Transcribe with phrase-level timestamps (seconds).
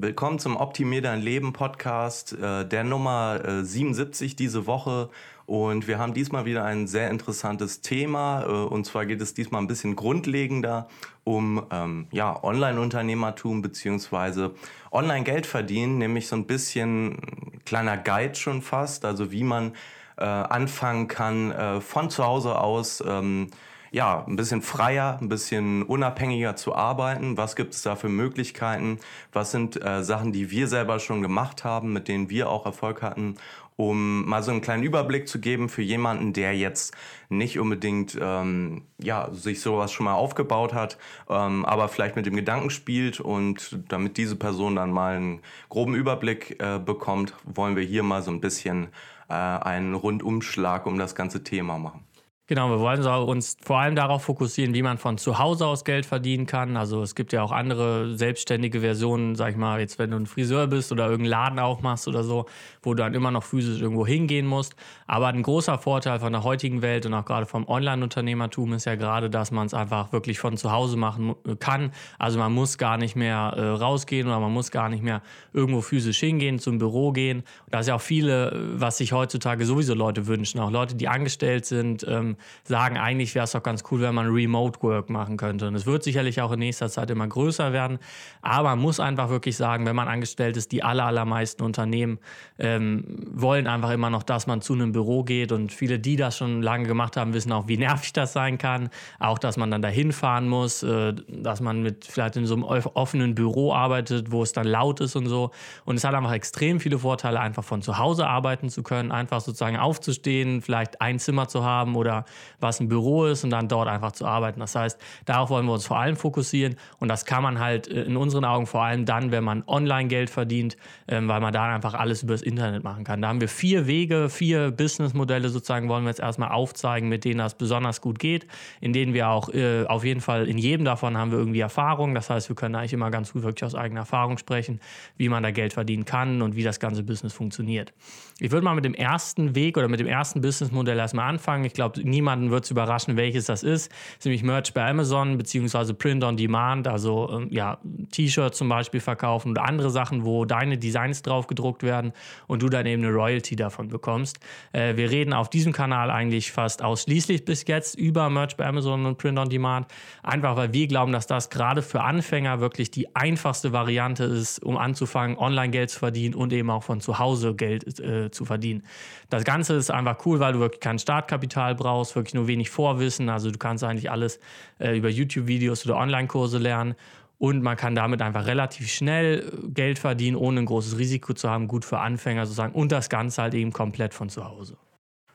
[0.00, 5.10] Willkommen zum Optimier dein Leben Podcast, äh, der Nummer äh, 77 diese Woche.
[5.44, 8.44] Und wir haben diesmal wieder ein sehr interessantes Thema.
[8.44, 10.86] Äh, und zwar geht es diesmal ein bisschen grundlegender
[11.24, 14.54] um ähm, ja, Online-Unternehmertum beziehungsweise
[14.92, 17.18] Online-Geld verdienen, nämlich so ein bisschen
[17.64, 19.72] kleiner Guide schon fast, also wie man
[20.16, 23.48] äh, anfangen kann, äh, von zu Hause aus ähm,
[23.90, 27.36] ja, ein bisschen freier, ein bisschen unabhängiger zu arbeiten.
[27.36, 28.98] Was gibt es da für Möglichkeiten?
[29.32, 33.02] Was sind äh, Sachen, die wir selber schon gemacht haben, mit denen wir auch Erfolg
[33.02, 33.36] hatten?
[33.76, 36.96] Um mal so einen kleinen Überblick zu geben für jemanden, der jetzt
[37.28, 40.98] nicht unbedingt ähm, ja, sich sowas schon mal aufgebaut hat,
[41.30, 45.94] ähm, aber vielleicht mit dem Gedanken spielt und damit diese Person dann mal einen groben
[45.94, 48.88] Überblick äh, bekommt, wollen wir hier mal so ein bisschen
[49.28, 52.07] äh, einen Rundumschlag um das ganze Thema machen.
[52.50, 56.06] Genau, wir wollen uns vor allem darauf fokussieren, wie man von zu Hause aus Geld
[56.06, 56.78] verdienen kann.
[56.78, 60.24] Also es gibt ja auch andere selbstständige Versionen, sag ich mal, jetzt wenn du ein
[60.24, 62.46] Friseur bist oder irgendeinen Laden aufmachst oder so,
[62.82, 64.76] wo du dann immer noch physisch irgendwo hingehen musst.
[65.06, 68.94] Aber ein großer Vorteil von der heutigen Welt und auch gerade vom Online-Unternehmertum ist ja
[68.94, 71.92] gerade, dass man es einfach wirklich von zu Hause machen kann.
[72.18, 75.20] Also man muss gar nicht mehr äh, rausgehen oder man muss gar nicht mehr
[75.52, 77.42] irgendwo physisch hingehen, zum Büro gehen.
[77.70, 80.60] Das ist ja auch viele, was sich heutzutage sowieso Leute wünschen.
[80.60, 84.28] Auch Leute, die angestellt sind, ähm, sagen, eigentlich wäre es doch ganz cool, wenn man
[84.28, 85.68] Remote Work machen könnte.
[85.68, 87.98] Und es wird sicherlich auch in nächster Zeit immer größer werden.
[88.42, 92.18] Aber man muss einfach wirklich sagen, wenn man angestellt ist, die aller, allermeisten Unternehmen
[92.58, 95.52] ähm, wollen einfach immer noch, dass man zu einem Büro geht.
[95.52, 98.90] Und viele, die das schon lange gemacht haben, wissen auch, wie nervig das sein kann.
[99.18, 102.64] Auch, dass man dann dahin fahren muss, äh, dass man mit vielleicht in so einem
[102.64, 105.50] offenen Büro arbeitet, wo es dann laut ist und so.
[105.84, 109.40] Und es hat einfach extrem viele Vorteile, einfach von zu Hause arbeiten zu können, einfach
[109.40, 112.24] sozusagen aufzustehen, vielleicht ein Zimmer zu haben oder
[112.60, 114.60] was ein Büro ist und dann dort einfach zu arbeiten.
[114.60, 118.02] Das heißt, darauf wollen wir uns vor allem fokussieren und das kann man halt äh,
[118.02, 121.74] in unseren Augen vor allem dann, wenn man online Geld verdient, ähm, weil man da
[121.74, 123.22] einfach alles übers Internet machen kann.
[123.22, 127.38] Da haben wir vier Wege, vier Businessmodelle sozusagen, wollen wir jetzt erstmal aufzeigen, mit denen
[127.38, 128.46] das besonders gut geht,
[128.80, 132.14] in denen wir auch äh, auf jeden Fall in jedem davon haben wir irgendwie Erfahrung.
[132.14, 134.80] Das heißt, wir können eigentlich immer ganz gut wirklich aus eigener Erfahrung sprechen,
[135.16, 137.92] wie man da Geld verdienen kann und wie das ganze Business funktioniert.
[138.40, 141.64] Ich würde mal mit dem ersten Weg oder mit dem ersten Businessmodell erstmal anfangen.
[141.64, 143.90] Ich glaube, niemanden wird es überraschen, welches das ist.
[143.90, 147.78] Das ist nämlich Merch bei Amazon beziehungsweise Print on Demand, also ähm, ja,
[148.10, 152.12] T-Shirts zum Beispiel verkaufen oder andere Sachen, wo deine Designs drauf gedruckt werden
[152.48, 154.40] und du dann eben eine Royalty davon bekommst.
[154.72, 159.06] Äh, wir reden auf diesem Kanal eigentlich fast ausschließlich bis jetzt über Merch bei Amazon
[159.06, 159.86] und Print on Demand,
[160.24, 164.76] einfach weil wir glauben, dass das gerade für Anfänger wirklich die einfachste Variante ist, um
[164.76, 168.82] anzufangen, online Geld zu verdienen und eben auch von zu Hause Geld äh, zu verdienen.
[169.30, 173.28] Das Ganze ist einfach cool, weil du wirklich kein Startkapital brauchst, wirklich nur wenig Vorwissen.
[173.28, 174.40] Also du kannst eigentlich alles
[174.78, 176.94] äh, über YouTube-Videos oder Online-Kurse lernen.
[177.38, 181.48] Und man kann damit einfach relativ schnell äh, Geld verdienen, ohne ein großes Risiko zu
[181.48, 182.74] haben, gut für Anfänger sozusagen.
[182.74, 184.76] Und das Ganze halt eben komplett von zu Hause.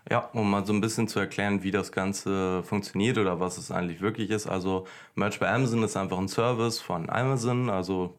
[0.10, 3.72] Ja, um mal so ein bisschen zu erklären, wie das Ganze funktioniert oder was es
[3.72, 4.48] eigentlich wirklich ist.
[4.48, 4.86] Also
[5.16, 7.70] Merch bei Amazon ist einfach ein Service von Amazon.
[7.70, 8.14] Also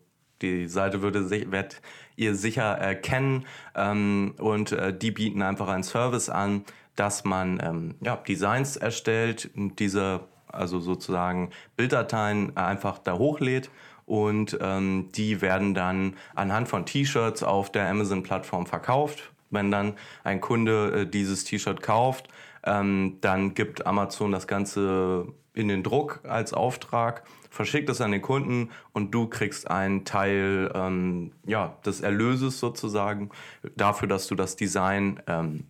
[0.45, 1.81] die Seite würde sich, werdet
[2.17, 3.47] ihr sicher erkennen.
[3.75, 6.65] Ähm, und äh, die bieten einfach einen Service an,
[6.97, 13.71] dass man ähm, ja, Designs erstellt und diese, also sozusagen Bilddateien einfach da hochlädt
[14.07, 19.33] und ähm, die werden dann anhand von T-Shirts auf der Amazon-Plattform verkauft.
[19.51, 19.95] Wenn dann
[20.25, 22.29] ein Kunde äh, dieses T-Shirt kauft,
[22.65, 28.21] ähm, dann gibt Amazon das Ganze in den Druck als Auftrag, verschickt es an den
[28.21, 33.31] Kunden und du kriegst einen Teil ähm, ja, des Erlöses sozusagen
[33.77, 35.65] dafür, dass du das Design ähm,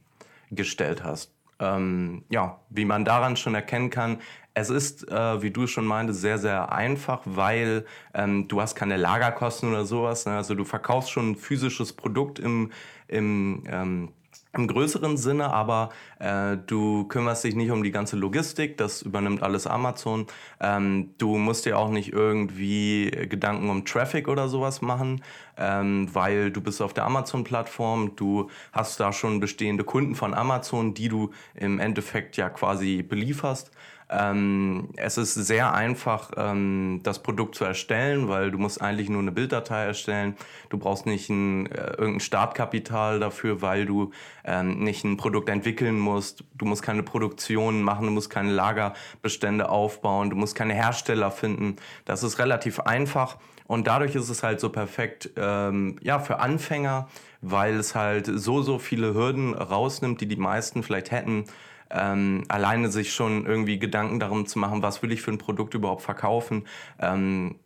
[0.50, 1.30] gestellt hast.
[1.60, 4.18] Ähm, ja, wie man daran schon erkennen kann,
[4.54, 7.84] es ist, äh, wie du schon meintest, sehr, sehr einfach, weil
[8.14, 10.24] ähm, du hast keine Lagerkosten oder sowas.
[10.26, 10.36] Ne?
[10.36, 12.72] Also du verkaufst schon ein physisches Produkt im,
[13.08, 14.08] im ähm,
[14.59, 19.42] im größeren Sinne, aber äh, du kümmerst dich nicht um die ganze Logistik, das übernimmt
[19.42, 20.26] alles Amazon.
[20.60, 25.22] Ähm, du musst dir auch nicht irgendwie Gedanken um Traffic oder sowas machen,
[25.56, 30.94] ähm, weil du bist auf der Amazon-Plattform, du hast da schon bestehende Kunden von Amazon,
[30.94, 33.70] die du im Endeffekt ja quasi belieferst.
[34.16, 39.20] Ähm, es ist sehr einfach, ähm, das Produkt zu erstellen, weil du musst eigentlich nur
[39.20, 40.37] eine Bilddatei erstellen.
[40.69, 44.12] Du brauchst nicht ein, äh, irgendein Startkapital dafür, weil du
[44.44, 46.44] ähm, nicht ein Produkt entwickeln musst.
[46.55, 51.76] Du musst keine Produktion machen, du musst keine Lagerbestände aufbauen, du musst keine Hersteller finden.
[52.05, 53.38] Das ist relativ einfach.
[53.66, 57.08] Und dadurch ist es halt so perfekt, ähm, ja, für Anfänger,
[57.40, 61.46] weil es halt so, so viele Hürden rausnimmt, die die meisten vielleicht hätten,
[61.94, 65.75] ähm, alleine sich schon irgendwie Gedanken darum zu machen, was will ich für ein Produkt
[65.75, 66.67] überhaupt verkaufen.
[66.99, 67.56] Ähm,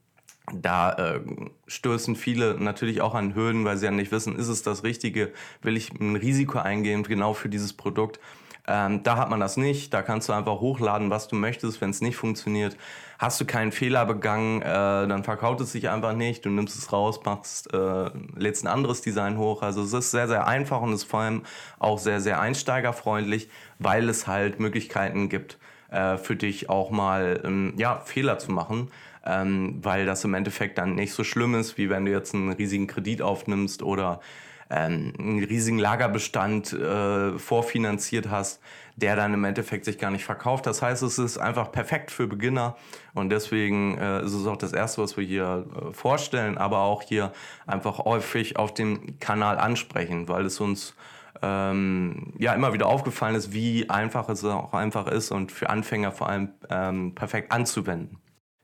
[0.53, 1.21] da äh,
[1.67, 5.33] stößen viele natürlich auch an Hürden, weil sie ja nicht wissen, ist es das Richtige,
[5.63, 8.19] will ich ein Risiko eingehen genau für dieses Produkt.
[8.67, 9.95] Ähm, da hat man das nicht.
[9.95, 11.81] Da kannst du einfach hochladen, was du möchtest.
[11.81, 12.77] Wenn es nicht funktioniert,
[13.19, 16.45] hast du keinen Fehler begangen, äh, dann verkauft es sich einfach nicht.
[16.45, 19.63] Du nimmst es raus, machst, äh, lädst ein anderes Design hoch.
[19.63, 21.43] Also es ist sehr, sehr einfach und ist vor allem
[21.81, 23.51] auch sehr, sehr einsteigerfreundlich,
[23.81, 25.59] weil es halt Möglichkeiten gibt,
[25.91, 28.91] äh, für dich auch mal ähm, ja, Fehler zu machen.
[29.27, 32.53] Ähm, weil das im Endeffekt dann nicht so schlimm ist, wie wenn du jetzt einen
[32.53, 34.21] riesigen Kredit aufnimmst oder
[34.71, 38.61] ähm, einen riesigen Lagerbestand äh, vorfinanziert hast,
[38.97, 40.67] der dann im Endeffekt sich gar nicht verkauft.
[40.67, 42.77] Das heißt, es ist einfach perfekt für Beginner
[43.15, 47.03] und deswegen äh, ist es auch das Erste, was wir hier äh, vorstellen, aber auch
[47.03, 47.33] hier
[47.67, 50.95] einfach häufig auf dem Kanal ansprechen, weil es uns
[51.43, 56.13] ähm, ja immer wieder aufgefallen ist, wie einfach es auch einfach ist und für Anfänger
[56.13, 58.19] vor allem ähm, perfekt anzuwenden.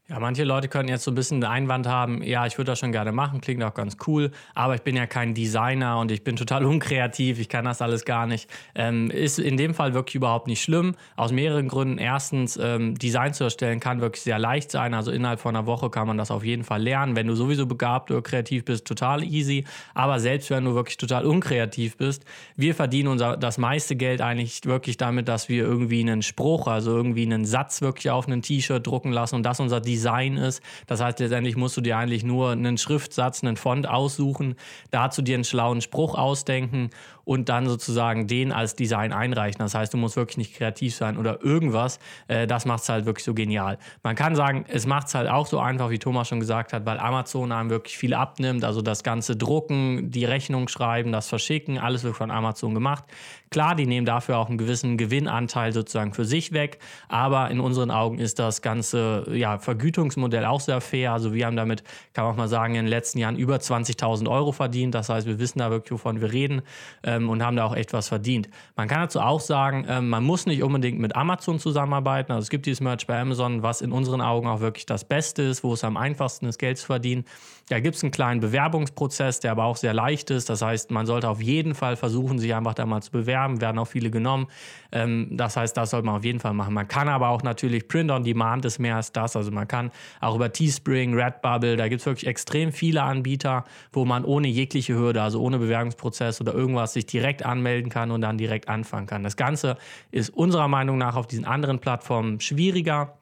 [0.06, 2.78] Ja, manche Leute können jetzt so ein bisschen den Einwand haben, ja, ich würde das
[2.78, 6.22] schon gerne machen, klingt auch ganz cool, aber ich bin ja kein Designer und ich
[6.22, 8.50] bin total unkreativ, ich kann das alles gar nicht.
[8.74, 11.96] Ähm, ist in dem Fall wirklich überhaupt nicht schlimm, aus mehreren Gründen.
[11.96, 15.88] Erstens, ähm, Design zu erstellen kann wirklich sehr leicht sein, also innerhalb von einer Woche
[15.88, 17.16] kann man das auf jeden Fall lernen.
[17.16, 19.64] Wenn du sowieso begabt oder kreativ bist, total easy,
[19.94, 22.26] aber selbst wenn du wirklich total unkreativ bist,
[22.56, 26.94] wir verdienen unser, das meiste Geld eigentlich wirklich damit, dass wir irgendwie einen Spruch, also
[26.94, 30.60] irgendwie einen Satz wirklich auf ein T-Shirt drucken lassen und das unser Design Design ist.
[30.86, 34.56] Das heißt, letztendlich musst du dir eigentlich nur einen Schriftsatz, einen Font aussuchen,
[34.90, 36.90] dazu dir einen schlauen Spruch ausdenken
[37.24, 39.58] und dann sozusagen den als Design einreichen.
[39.58, 41.98] Das heißt, du musst wirklich nicht kreativ sein oder irgendwas.
[42.28, 43.78] Äh, das macht es halt wirklich so genial.
[44.02, 46.86] Man kann sagen, es macht es halt auch so einfach, wie Thomas schon gesagt hat,
[46.86, 48.64] weil Amazon einem wirklich viel abnimmt.
[48.64, 53.04] Also das ganze Drucken, die Rechnung schreiben, das Verschicken, alles wird von Amazon gemacht.
[53.50, 57.92] Klar, die nehmen dafür auch einen gewissen Gewinnanteil sozusagen für sich weg, aber in unseren
[57.92, 61.12] Augen ist das ganze ja, Vergütungsmodell auch sehr fair.
[61.12, 61.84] Also wir haben damit,
[62.14, 64.94] kann man auch mal sagen, in den letzten Jahren über 20.000 Euro verdient.
[64.96, 66.62] Das heißt, wir wissen da wirklich, wovon wir reden
[67.14, 68.48] ähm, und haben da auch echt was verdient.
[68.76, 72.32] Man kann dazu auch sagen, ähm, man muss nicht unbedingt mit Amazon zusammenarbeiten.
[72.32, 75.42] Also es gibt dieses Merch bei Amazon, was in unseren Augen auch wirklich das Beste
[75.42, 77.24] ist, wo es am einfachsten ist, Geld zu verdienen.
[77.68, 80.50] Da gibt es einen kleinen Bewerbungsprozess, der aber auch sehr leicht ist.
[80.50, 83.62] Das heißt, man sollte auf jeden Fall versuchen, sich einfach da mal zu bewerben.
[83.62, 84.48] Werden auch viele genommen.
[84.92, 86.74] Ähm, das heißt, das sollte man auf jeden Fall machen.
[86.74, 89.34] Man kann aber auch natürlich Print on Demand ist mehr als das.
[89.34, 89.90] Also man kann
[90.20, 94.94] auch über Teespring, Redbubble, da gibt es wirklich extrem viele Anbieter, wo man ohne jegliche
[94.94, 99.22] Hürde, also ohne Bewerbungsprozess oder irgendwas, sich direkt anmelden kann und dann direkt anfangen kann.
[99.22, 99.76] Das Ganze
[100.10, 103.14] ist unserer Meinung nach auf diesen anderen Plattformen schwieriger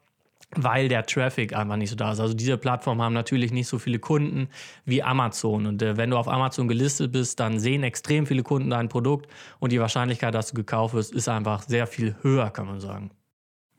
[0.55, 2.19] weil der Traffic einfach nicht so da ist.
[2.19, 4.49] Also diese Plattformen haben natürlich nicht so viele Kunden
[4.85, 5.65] wie Amazon.
[5.65, 9.29] Und äh, wenn du auf Amazon gelistet bist, dann sehen extrem viele Kunden dein Produkt
[9.59, 13.11] und die Wahrscheinlichkeit, dass du gekauft wirst, ist einfach sehr viel höher, kann man sagen.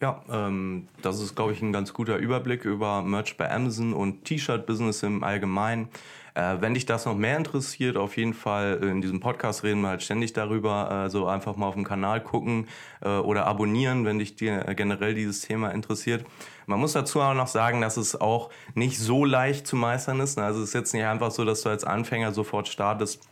[0.00, 4.24] Ja, ähm, das ist, glaube ich, ein ganz guter Überblick über Merch bei Amazon und
[4.24, 5.88] T-Shirt-Business im Allgemeinen.
[6.34, 9.88] Äh, wenn dich das noch mehr interessiert, auf jeden Fall in diesem Podcast reden wir
[9.88, 10.90] halt ständig darüber.
[10.90, 12.68] Also einfach mal auf dem Kanal gucken
[13.00, 16.24] äh, oder abonnieren, wenn dich dir generell dieses Thema interessiert.
[16.66, 20.38] Man muss dazu auch noch sagen, dass es auch nicht so leicht zu meistern ist.
[20.38, 23.28] Also es ist jetzt nicht einfach so, dass du als Anfänger sofort startest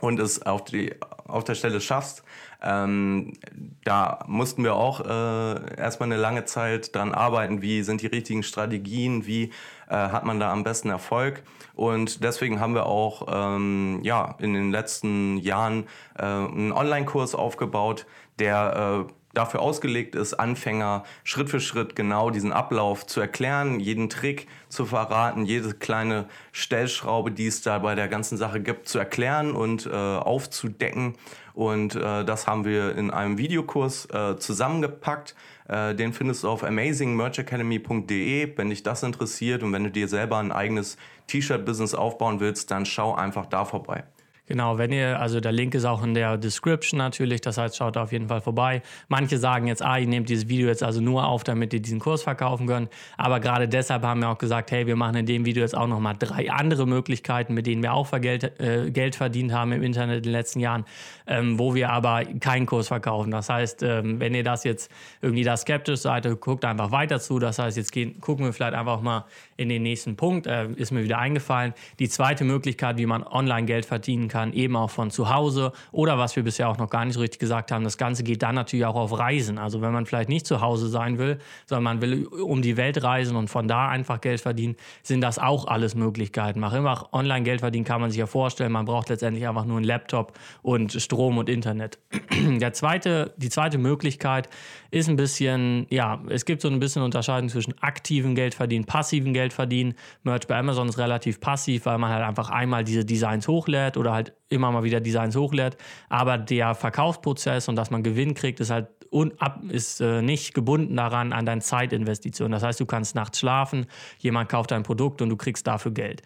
[0.00, 0.94] und es auf, die,
[1.26, 2.24] auf der Stelle schaffst.
[2.60, 3.32] Ähm,
[3.84, 8.42] da mussten wir auch äh, erstmal eine lange Zeit dran arbeiten, wie sind die richtigen
[8.42, 9.52] Strategien, wie
[9.88, 11.42] äh, hat man da am besten Erfolg.
[11.74, 15.84] Und deswegen haben wir auch ähm, ja, in den letzten Jahren
[16.18, 18.06] äh, einen Online-Kurs aufgebaut,
[18.38, 24.08] der äh, dafür ausgelegt ist, Anfänger Schritt für Schritt genau diesen Ablauf zu erklären, jeden
[24.08, 28.98] Trick zu verraten, jede kleine Stellschraube, die es da bei der ganzen Sache gibt, zu
[28.98, 31.14] erklären und äh, aufzudecken.
[31.54, 35.34] Und äh, das haben wir in einem Videokurs äh, zusammengepackt.
[35.68, 38.56] Äh, den findest du auf amazingmerchacademy.de.
[38.56, 42.86] Wenn dich das interessiert und wenn du dir selber ein eigenes T-Shirt-Business aufbauen willst, dann
[42.86, 44.04] schau einfach da vorbei.
[44.52, 47.96] Genau, wenn ihr, also der Link ist auch in der Description natürlich, das heißt, schaut
[47.96, 48.82] da auf jeden Fall vorbei.
[49.08, 52.00] Manche sagen jetzt, ah, ihr nehmt dieses Video jetzt also nur auf, damit ihr diesen
[52.00, 52.90] Kurs verkaufen könnt.
[53.16, 55.86] Aber gerade deshalb haben wir auch gesagt, hey, wir machen in dem Video jetzt auch
[55.86, 60.18] nochmal drei andere Möglichkeiten, mit denen wir auch Geld, äh, Geld verdient haben im Internet
[60.18, 60.84] in den letzten Jahren,
[61.26, 63.30] ähm, wo wir aber keinen Kurs verkaufen.
[63.30, 64.92] Das heißt, ähm, wenn ihr das jetzt
[65.22, 67.38] irgendwie da skeptisch seid, guckt einfach weiter zu.
[67.38, 69.24] Das heißt, jetzt gehen, gucken wir vielleicht einfach mal
[69.56, 70.46] in den nächsten Punkt.
[70.46, 71.74] Äh, ist mir wieder eingefallen.
[71.98, 75.72] Die zweite Möglichkeit, wie man online Geld verdienen kann, eben auch von zu Hause.
[75.90, 78.42] Oder was wir bisher auch noch gar nicht so richtig gesagt haben, das Ganze geht
[78.42, 79.58] dann natürlich auch auf Reisen.
[79.58, 83.02] Also wenn man vielleicht nicht zu Hause sein will, sondern man will um die Welt
[83.02, 86.60] reisen und von da einfach Geld verdienen, sind das auch alles Möglichkeiten.
[86.60, 88.72] Mach immer online Geld verdienen, kann man sich ja vorstellen.
[88.72, 91.98] Man braucht letztendlich einfach nur einen Laptop und Strom und Internet.
[92.32, 94.48] Der zweite, die zweite Möglichkeit
[94.92, 99.32] ist ein bisschen, ja, es gibt so ein bisschen Unterscheidung zwischen aktivem Geld verdienen, passiven
[99.32, 99.94] Geld verdienen.
[100.22, 104.12] Merch bei Amazon ist relativ passiv, weil man halt einfach einmal diese Designs hochlädt oder
[104.12, 105.78] halt immer mal wieder Designs hochlädt.
[106.10, 109.32] Aber der Verkaufsprozess und dass man Gewinn kriegt, ist halt un,
[109.70, 112.52] ist äh, nicht gebunden daran an deine Zeitinvestition.
[112.52, 113.86] Das heißt, du kannst nachts schlafen,
[114.18, 116.22] jemand kauft dein Produkt und du kriegst dafür Geld.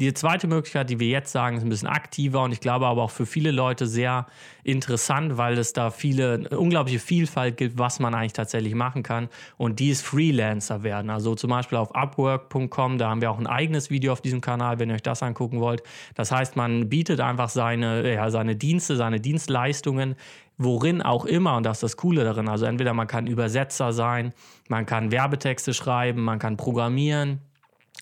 [0.00, 3.02] Die zweite Möglichkeit, die wir jetzt sagen, ist ein bisschen aktiver und ich glaube aber
[3.02, 4.24] auch für viele Leute sehr
[4.64, 9.28] interessant, weil es da viele, unglaubliche Vielfalt gibt, was man eigentlich tatsächlich machen kann.
[9.58, 11.10] Und die ist Freelancer werden.
[11.10, 14.78] Also zum Beispiel auf upwork.com, da haben wir auch ein eigenes Video auf diesem Kanal,
[14.78, 15.82] wenn ihr euch das angucken wollt.
[16.14, 20.16] Das heißt, man bietet einfach seine, ja, seine Dienste, seine Dienstleistungen
[20.62, 22.46] worin auch immer, und das ist das Coole darin.
[22.46, 24.34] Also entweder man kann Übersetzer sein,
[24.68, 27.40] man kann Werbetexte schreiben, man kann programmieren,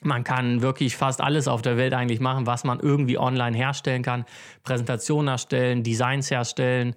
[0.03, 4.03] man kann wirklich fast alles auf der Welt eigentlich machen, was man irgendwie online herstellen
[4.03, 4.25] kann.
[4.63, 6.95] Präsentationen erstellen, Designs herstellen,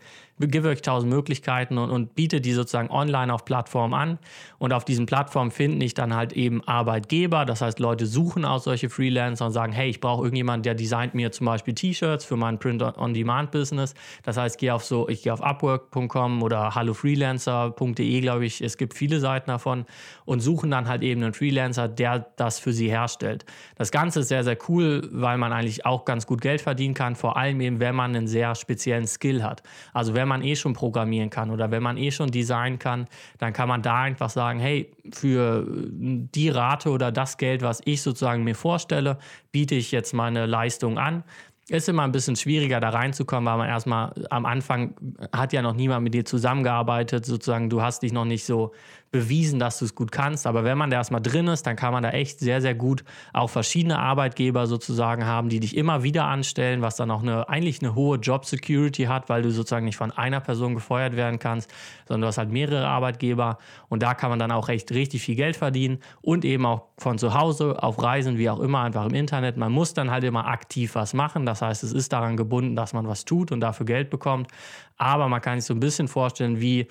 [0.47, 4.19] gebe euch tausend Möglichkeiten und, und biete die sozusagen online auf Plattformen an.
[4.57, 7.45] Und auf diesen Plattformen finde ich dann halt eben Arbeitgeber.
[7.45, 11.15] Das heißt, Leute suchen auch solche Freelancer und sagen, hey, ich brauche irgendjemanden, der designt
[11.15, 13.93] mir zum Beispiel T-Shirts für mein Print-on-Demand-Business.
[14.23, 18.61] Das heißt, ich gehe auf so, ich gehe auf Upwork.com oder hallofreelancer.de, glaube ich.
[18.61, 19.85] Es gibt viele Seiten davon
[20.25, 23.45] und suchen dann halt eben einen Freelancer, der das für sie herstellt.
[23.75, 27.15] Das Ganze ist sehr, sehr cool, weil man eigentlich auch ganz gut Geld verdienen kann,
[27.15, 29.63] vor allem eben, wenn man einen sehr speziellen Skill hat.
[29.93, 33.07] Also wenn man eh schon programmieren kann oder wenn man eh schon designen kann,
[33.39, 38.01] dann kann man da einfach sagen, hey, für die Rate oder das Geld, was ich
[38.01, 39.17] sozusagen mir vorstelle,
[39.51, 41.23] biete ich jetzt meine Leistung an.
[41.67, 44.95] Ist immer ein bisschen schwieriger, da reinzukommen, weil man erstmal am Anfang
[45.31, 48.73] hat ja noch niemand mit dir zusammengearbeitet, sozusagen, du hast dich noch nicht so
[49.11, 50.47] bewiesen, dass du es gut kannst.
[50.47, 53.03] Aber wenn man da erstmal drin ist, dann kann man da echt sehr, sehr gut
[53.33, 57.81] auch verschiedene Arbeitgeber sozusagen haben, die dich immer wieder anstellen, was dann auch eine, eigentlich
[57.81, 61.69] eine hohe Job Security hat, weil du sozusagen nicht von einer Person gefeuert werden kannst,
[62.07, 63.57] sondern du hast halt mehrere Arbeitgeber
[63.89, 67.17] und da kann man dann auch echt richtig viel Geld verdienen und eben auch von
[67.17, 69.57] zu Hause auf Reisen, wie auch immer, einfach im Internet.
[69.57, 71.45] Man muss dann halt immer aktiv was machen.
[71.45, 74.49] Das heißt, es ist daran gebunden, dass man was tut und dafür Geld bekommt.
[74.97, 76.87] Aber man kann sich so ein bisschen vorstellen, wie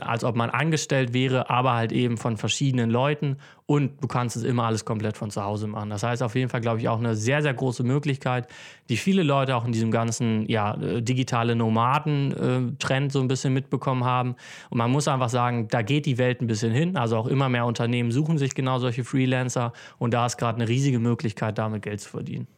[0.00, 3.36] als ob man angestellt wäre, aber halt eben von verschiedenen Leuten
[3.66, 5.90] und du kannst es immer alles komplett von zu Hause machen.
[5.90, 8.48] Das heißt auf jeden Fall, glaube ich, auch eine sehr, sehr große Möglichkeit,
[8.88, 14.02] die viele Leute auch in diesem ganzen ja, äh, digitale Nomaden-Trend so ein bisschen mitbekommen
[14.04, 14.34] haben.
[14.70, 16.96] Und man muss einfach sagen, da geht die Welt ein bisschen hin.
[16.96, 20.68] Also auch immer mehr Unternehmen suchen sich genau solche Freelancer und da ist gerade eine
[20.68, 22.48] riesige Möglichkeit, damit Geld zu verdienen.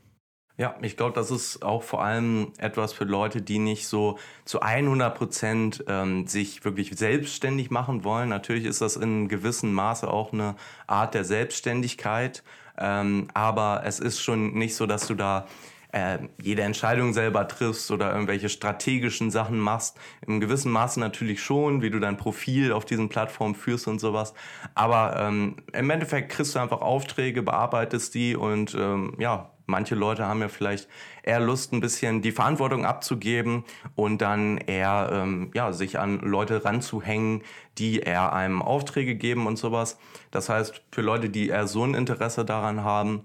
[0.58, 4.60] Ja, ich glaube, das ist auch vor allem etwas für Leute, die nicht so zu
[4.60, 8.28] 100 Prozent ähm, sich wirklich selbstständig machen wollen.
[8.28, 10.56] Natürlich ist das in gewissem Maße auch eine
[10.86, 12.42] Art der Selbstständigkeit,
[12.78, 15.46] ähm, aber es ist schon nicht so, dass du da
[15.92, 19.98] äh, jede Entscheidung selber triffst oder irgendwelche strategischen Sachen machst.
[20.26, 24.34] Im gewissen Maße natürlich schon, wie du dein Profil auf diesen Plattformen führst und sowas.
[24.74, 30.26] Aber ähm, im Endeffekt kriegst du einfach Aufträge, bearbeitest die und ähm, ja, Manche Leute
[30.26, 30.86] haben ja vielleicht
[31.22, 33.64] eher Lust, ein bisschen die Verantwortung abzugeben
[33.96, 37.42] und dann eher ähm, ja, sich an Leute ranzuhängen,
[37.78, 39.98] die eher einem Aufträge geben und sowas.
[40.30, 43.24] Das heißt, für Leute, die eher so ein Interesse daran haben,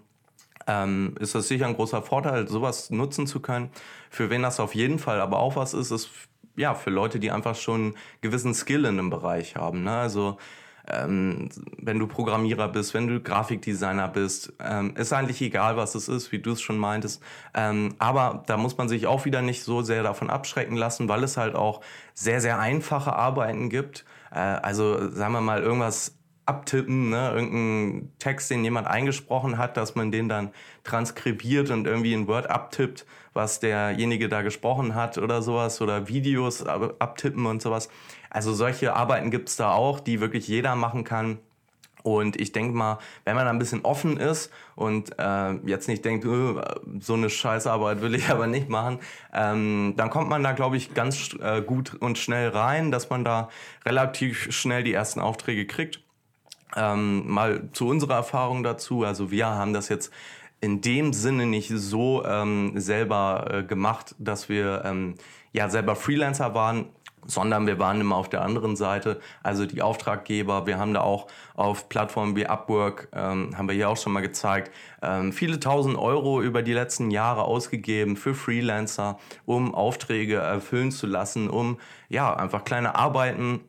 [0.68, 3.70] ähm, ist das sicher ein großer Vorteil, sowas nutzen zu können.
[4.10, 6.10] Für wen das auf jeden Fall aber auch was ist, ist
[6.56, 9.84] ja für Leute, die einfach schon einen gewissen Skill in einem Bereich haben.
[9.84, 9.92] Ne?
[9.92, 10.38] Also
[10.90, 11.50] ähm,
[11.82, 16.32] wenn du Programmierer bist, wenn du Grafikdesigner bist, ähm, ist eigentlich egal, was es ist,
[16.32, 17.22] wie du es schon meintest.
[17.54, 21.24] Ähm, aber da muss man sich auch wieder nicht so sehr davon abschrecken lassen, weil
[21.24, 21.82] es halt auch
[22.14, 24.06] sehr, sehr einfache Arbeiten gibt.
[24.32, 26.18] Äh, also sagen wir mal irgendwas
[26.48, 27.32] abtippen, ne?
[27.36, 30.52] irgendeinen Text, den jemand eingesprochen hat, dass man den dann
[30.86, 36.66] transkribiert und irgendwie in Word abtippt, was derjenige da gesprochen hat oder sowas oder Videos
[36.66, 37.90] abtippen und sowas.
[38.30, 41.40] Also solche Arbeiten gibt es da auch, die wirklich jeder machen kann.
[42.04, 46.24] Und ich denke mal, wenn man ein bisschen offen ist und äh, jetzt nicht denkt,
[46.24, 46.62] öh,
[47.02, 49.00] so eine Scheißarbeit will ich aber nicht machen,
[49.34, 53.26] ähm, dann kommt man da, glaube ich, ganz äh, gut und schnell rein, dass man
[53.26, 53.50] da
[53.86, 56.00] relativ schnell die ersten Aufträge kriegt.
[56.76, 59.04] Ähm, mal zu unserer Erfahrung dazu.
[59.04, 60.12] Also wir haben das jetzt
[60.62, 65.16] in dem Sinne nicht so ähm, selber äh, gemacht, dass wir ähm,
[65.52, 66.86] ja selber Freelancer waren,
[67.28, 70.66] sondern wir waren immer auf der anderen Seite, also die Auftraggeber.
[70.66, 74.22] Wir haben da auch auf Plattformen wie Upwork, ähm, haben wir hier auch schon mal
[74.22, 80.92] gezeigt, ähm, viele tausend Euro über die letzten Jahre ausgegeben für Freelancer, um Aufträge erfüllen
[80.92, 81.78] zu lassen, um
[82.10, 83.62] ja einfach kleine Arbeiten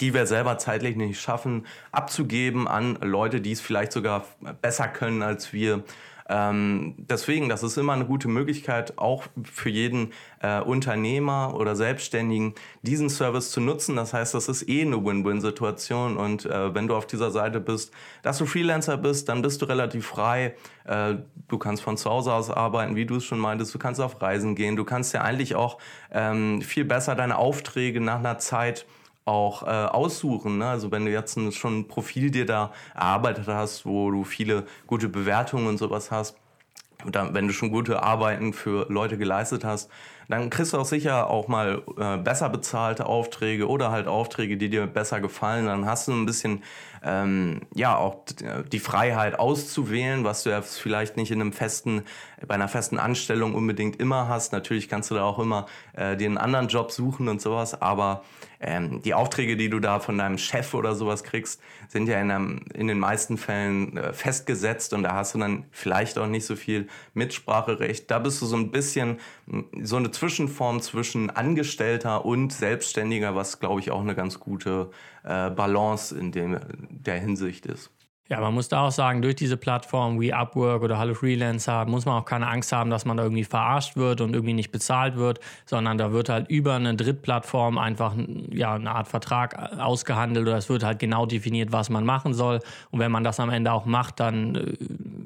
[0.00, 4.24] die wir selber zeitlich nicht schaffen, abzugeben an Leute, die es vielleicht sogar
[4.60, 5.84] besser können als wir.
[6.28, 12.54] Ähm, deswegen, das ist immer eine gute Möglichkeit, auch für jeden äh, Unternehmer oder Selbstständigen,
[12.82, 13.96] diesen Service zu nutzen.
[13.96, 16.16] Das heißt, das ist eh eine Win-Win-Situation.
[16.16, 19.66] Und äh, wenn du auf dieser Seite bist, dass du Freelancer bist, dann bist du
[19.66, 20.54] relativ frei.
[20.84, 21.16] Äh,
[21.48, 23.74] du kannst von zu Hause aus arbeiten, wie du es schon meintest.
[23.74, 24.76] Du kannst auf Reisen gehen.
[24.76, 25.78] Du kannst ja eigentlich auch
[26.10, 28.86] ähm, viel besser deine Aufträge nach einer Zeit
[29.24, 30.58] auch äh, aussuchen.
[30.58, 30.66] Ne?
[30.66, 34.66] Also wenn du jetzt ein, schon ein Profil dir da erarbeitet hast, wo du viele
[34.86, 36.36] gute Bewertungen und sowas hast,
[37.06, 39.90] oder wenn du schon gute Arbeiten für Leute geleistet hast,
[40.28, 44.70] dann kriegst du auch sicher auch mal äh, besser bezahlte Aufträge oder halt Aufträge, die
[44.70, 45.66] dir besser gefallen.
[45.66, 46.62] Dann hast du ein bisschen
[47.04, 48.24] ähm, ja auch
[48.72, 52.02] die Freiheit auszuwählen, was du ja vielleicht nicht in einem festen,
[52.46, 54.52] bei einer festen Anstellung unbedingt immer hast.
[54.52, 58.24] Natürlich kannst du da auch immer äh, dir einen anderen Job suchen und sowas, aber
[58.60, 62.30] ähm, die Aufträge, die du da von deinem Chef oder sowas kriegst, sind ja in,
[62.30, 66.46] einem, in den meisten Fällen äh, festgesetzt und da hast du dann vielleicht auch nicht
[66.46, 68.10] so viel Mitspracherecht.
[68.10, 69.18] Da bist du so ein bisschen
[69.82, 74.90] so eine Zwischenform zwischen Angestellter und Selbstständiger, was glaube ich auch eine ganz gute
[75.24, 76.58] äh, Balance in dem,
[77.00, 77.90] der Hinsicht ist.
[78.30, 82.06] Ja, man muss da auch sagen, durch diese Plattform wie Upwork oder Hallo Freelancer muss
[82.06, 85.16] man auch keine Angst haben, dass man da irgendwie verarscht wird und irgendwie nicht bezahlt
[85.16, 88.14] wird, sondern da wird halt über eine Drittplattform einfach
[88.50, 92.60] ja, eine Art Vertrag ausgehandelt oder es wird halt genau definiert, was man machen soll.
[92.90, 94.72] Und wenn man das am Ende auch macht, dann äh,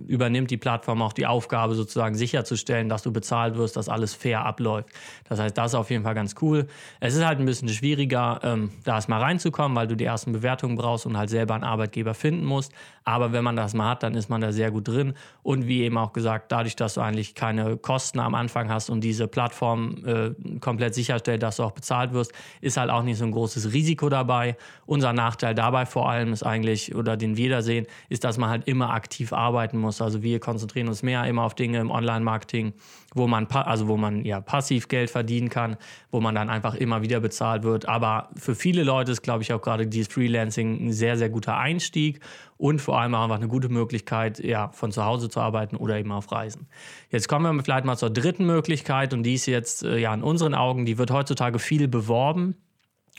[0.08, 4.44] übernimmt die Plattform auch die Aufgabe, sozusagen sicherzustellen, dass du bezahlt wirst, dass alles fair
[4.44, 4.88] abläuft.
[5.28, 6.66] Das heißt, das ist auf jeden Fall ganz cool.
[7.00, 10.76] Es ist halt ein bisschen schwieriger, ähm, da erstmal reinzukommen, weil du die ersten Bewertungen
[10.76, 12.72] brauchst und halt selber einen Arbeitgeber finden musst.
[13.08, 15.14] Aber wenn man das mal hat, dann ist man da sehr gut drin.
[15.42, 19.00] Und wie eben auch gesagt, dadurch, dass du eigentlich keine Kosten am Anfang hast und
[19.00, 23.24] diese Plattform äh, komplett sicherstellt, dass du auch bezahlt wirst, ist halt auch nicht so
[23.24, 24.58] ein großes Risiko dabei.
[24.84, 28.50] Unser Nachteil dabei vor allem ist eigentlich, oder den wir da sehen, ist, dass man
[28.50, 30.02] halt immer aktiv arbeiten muss.
[30.02, 32.74] Also wir konzentrieren uns mehr immer auf Dinge im Online-Marketing,
[33.14, 35.78] wo man, also wo man ja passiv Geld verdienen kann,
[36.10, 37.88] wo man dann einfach immer wieder bezahlt wird.
[37.88, 41.56] Aber für viele Leute ist, glaube ich, auch gerade dieses Freelancing ein sehr, sehr guter
[41.56, 42.20] Einstieg
[42.58, 45.96] und vor allem auch einfach eine gute Möglichkeit, ja, von zu Hause zu arbeiten oder
[45.96, 46.66] eben auf Reisen.
[47.08, 50.22] Jetzt kommen wir vielleicht mal zur dritten Möglichkeit und die ist jetzt äh, ja in
[50.22, 52.56] unseren Augen, die wird heutzutage viel beworben.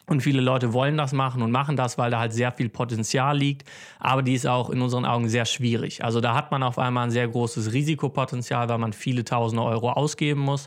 [0.05, 3.37] Und viele Leute wollen das machen und machen das, weil da halt sehr viel Potenzial
[3.37, 3.69] liegt.
[3.99, 6.03] Aber die ist auch in unseren Augen sehr schwierig.
[6.03, 9.91] Also da hat man auf einmal ein sehr großes Risikopotenzial, weil man viele tausende Euro
[9.91, 10.65] ausgeben muss.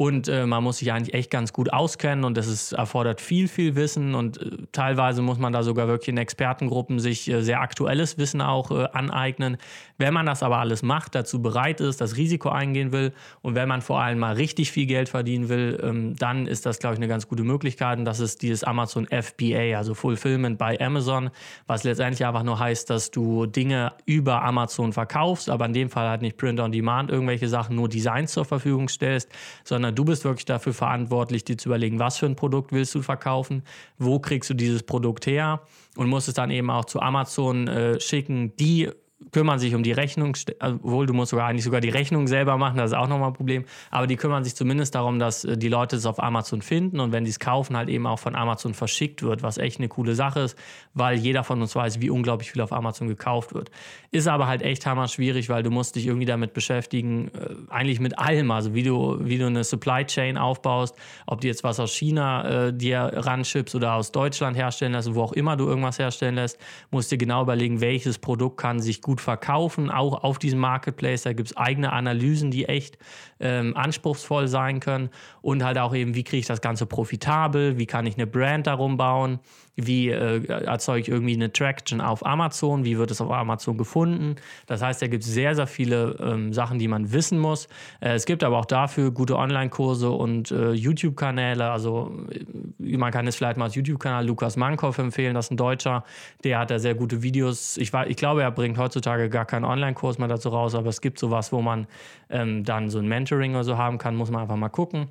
[0.00, 3.48] Und äh, man muss sich eigentlich echt ganz gut auskennen und das ist, erfordert viel,
[3.48, 7.60] viel Wissen und äh, teilweise muss man da sogar wirklich in Expertengruppen sich äh, sehr
[7.60, 9.58] aktuelles Wissen auch äh, aneignen.
[9.98, 13.68] Wenn man das aber alles macht, dazu bereit ist, das Risiko eingehen will und wenn
[13.68, 16.98] man vor allem mal richtig viel Geld verdienen will, ähm, dann ist das, glaube ich,
[16.98, 21.28] eine ganz gute Möglichkeit und das ist dieses Amazon FBA, also Fulfillment by Amazon,
[21.66, 26.08] was letztendlich einfach nur heißt, dass du Dinge über Amazon verkaufst, aber in dem Fall
[26.08, 29.28] halt nicht Print on Demand irgendwelche Sachen, nur Designs zur Verfügung stellst,
[29.62, 32.94] sondern sondern du bist wirklich dafür verantwortlich, dir zu überlegen, was für ein Produkt willst
[32.94, 33.62] du verkaufen,
[33.98, 35.62] wo kriegst du dieses Produkt her
[35.96, 38.90] und musst es dann eben auch zu Amazon äh, schicken, die
[39.32, 42.78] kümmern sich um die Rechnung, obwohl du musst sogar eigentlich sogar die Rechnung selber machen,
[42.78, 45.68] das ist auch nochmal ein Problem, aber die kümmern sich zumindest darum, dass äh, die
[45.68, 48.74] Leute es auf Amazon finden und wenn sie es kaufen, halt eben auch von Amazon
[48.74, 50.58] verschickt wird, was echt eine coole Sache ist,
[50.94, 53.70] weil jeder von uns weiß, wie unglaublich viel auf Amazon gekauft wird.
[54.10, 58.00] Ist aber halt echt hammer schwierig, weil du musst dich irgendwie damit beschäftigen, äh, eigentlich
[58.00, 61.78] mit allem, also wie du, wie du eine Supply Chain aufbaust, ob du jetzt was
[61.78, 65.98] aus China äh, dir ranschippst oder aus Deutschland herstellen lässt, wo auch immer du irgendwas
[65.98, 66.58] herstellen lässt,
[66.90, 71.22] musst dir genau überlegen, welches Produkt kann sich gut verkaufen, auch auf diesem Marketplace.
[71.22, 72.98] Da gibt es eigene Analysen, die echt
[73.40, 75.08] ähm, anspruchsvoll sein können.
[75.40, 78.66] Und halt auch eben, wie kriege ich das Ganze profitabel, wie kann ich eine Brand
[78.66, 79.40] darum bauen,
[79.86, 84.36] wie äh, erzeuge ich irgendwie eine Traction auf Amazon, wie wird es auf Amazon gefunden.
[84.66, 87.66] Das heißt, da gibt es sehr, sehr viele ähm, Sachen, die man wissen muss.
[88.00, 91.70] Äh, es gibt aber auch dafür gute Online-Kurse und äh, YouTube-Kanäle.
[91.70, 95.56] Also äh, man kann es vielleicht mal als YouTube-Kanal Lukas Mankow empfehlen, das ist ein
[95.56, 96.04] Deutscher,
[96.44, 97.76] der hat da sehr gute Videos.
[97.76, 101.18] Ich, ich glaube, er bringt heutzutage gar keinen Online-Kurs mehr dazu raus, aber es gibt
[101.18, 101.86] sowas, wo man
[102.28, 105.08] ähm, dann so ein Mentoring oder so haben kann, muss man einfach mal gucken.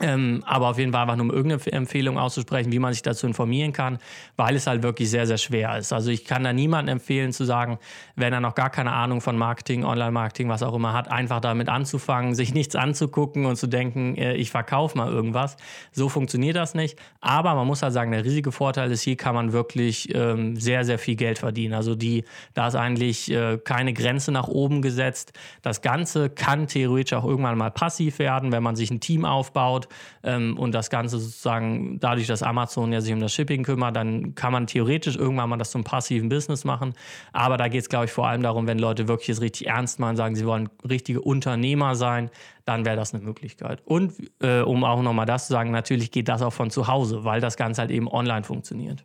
[0.00, 3.26] Ähm, aber auf jeden Fall einfach nur um irgendeine Empfehlung auszusprechen, wie man sich dazu
[3.26, 3.98] informieren kann,
[4.36, 5.92] weil es halt wirklich sehr, sehr schwer ist.
[5.92, 7.78] Also ich kann da niemandem empfehlen zu sagen,
[8.16, 11.68] wenn er noch gar keine Ahnung von Marketing, Online-Marketing, was auch immer hat, einfach damit
[11.68, 15.58] anzufangen, sich nichts anzugucken und zu denken, äh, ich verkaufe mal irgendwas.
[15.92, 16.98] So funktioniert das nicht.
[17.20, 20.86] Aber man muss halt sagen, der riesige Vorteil ist, hier kann man wirklich ähm, sehr,
[20.86, 21.74] sehr viel Geld verdienen.
[21.74, 22.24] Also die,
[22.54, 25.34] da ist eigentlich äh, keine Grenze nach oben gesetzt.
[25.60, 29.81] Das Ganze kann theoretisch auch irgendwann mal passiv werden, wenn man sich ein Team aufbaut
[29.82, 29.88] aufbaut
[30.22, 34.34] ähm, und das Ganze sozusagen dadurch, dass Amazon ja sich um das Shipping kümmert, dann
[34.34, 36.94] kann man theoretisch irgendwann mal das zum passiven Business machen.
[37.32, 39.98] Aber da geht es, glaube ich, vor allem darum, wenn Leute wirklich es richtig ernst
[39.98, 42.30] meinen, sagen, sie wollen richtige Unternehmer sein,
[42.64, 43.82] dann wäre das eine Möglichkeit.
[43.84, 47.24] Und äh, um auch nochmal das zu sagen, natürlich geht das auch von zu Hause,
[47.24, 49.04] weil das Ganze halt eben online funktioniert.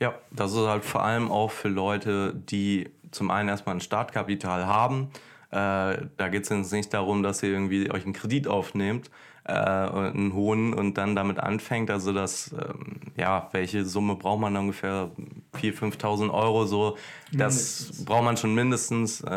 [0.00, 4.66] Ja, das ist halt vor allem auch für Leute, die zum einen erstmal ein Startkapital
[4.66, 5.08] haben.
[5.50, 9.10] Äh, da geht es jetzt nicht darum, dass ihr irgendwie euch einen Kredit aufnehmt,
[9.46, 11.90] äh, einen hohen und dann damit anfängt.
[11.90, 15.10] Also das, ähm, ja, welche Summe braucht man ungefähr?
[15.54, 16.96] 4.000, 5.000 Euro so.
[17.32, 18.04] Das mindestens.
[18.04, 19.20] braucht man schon mindestens.
[19.20, 19.30] Äh,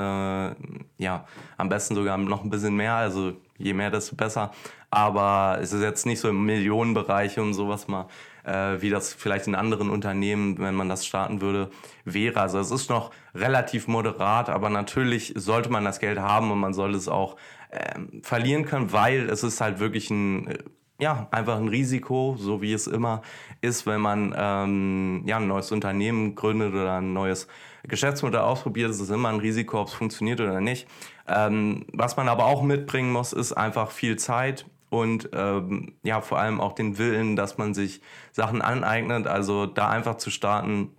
[0.97, 1.25] ja,
[1.57, 2.95] am besten sogar noch ein bisschen mehr.
[2.95, 4.51] Also je mehr, desto besser.
[4.89, 8.07] Aber es ist jetzt nicht so im Millionenbereich, um sowas mal
[8.43, 11.69] äh, wie das vielleicht in anderen Unternehmen, wenn man das starten würde,
[12.06, 12.39] wäre.
[12.39, 16.73] Also es ist noch relativ moderat, aber natürlich sollte man das Geld haben und man
[16.73, 17.38] soll es auch
[17.71, 20.58] ähm, verlieren können, weil es ist halt wirklich ein äh,
[20.99, 23.21] ja, einfach ein Risiko, so wie es immer
[23.62, 27.47] ist, wenn man ähm, ja, ein neues Unternehmen gründet oder ein neues
[27.84, 28.91] Geschäftsmodell ausprobiert.
[28.91, 30.88] Es ist immer ein Risiko, ob es funktioniert oder nicht.
[31.25, 36.39] Ähm, was man aber auch mitbringen muss, ist einfach viel Zeit und ähm, ja, vor
[36.39, 39.28] allem auch den Willen, dass man sich Sachen aneignet.
[39.28, 40.91] Also da einfach zu starten,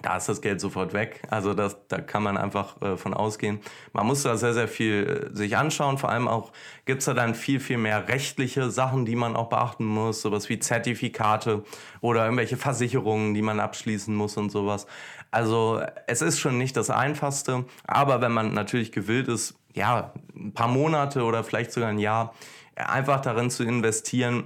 [0.00, 1.22] da ist das Geld sofort weg.
[1.28, 3.60] Also das, da kann man einfach äh, von ausgehen.
[3.92, 5.98] Man muss da sehr, sehr viel äh, sich anschauen.
[5.98, 6.52] Vor allem auch
[6.86, 10.22] gibt's da dann viel, viel mehr rechtliche Sachen, die man auch beachten muss.
[10.22, 11.62] Sowas wie Zertifikate
[12.00, 14.86] oder irgendwelche Versicherungen, die man abschließen muss und sowas.
[15.30, 17.64] Also es ist schon nicht das Einfachste.
[17.86, 22.34] Aber wenn man natürlich gewillt ist, ja, ein paar Monate oder vielleicht sogar ein Jahr
[22.76, 24.44] einfach darin zu investieren,